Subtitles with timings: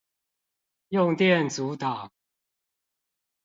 [0.87, 2.09] 用電阻檔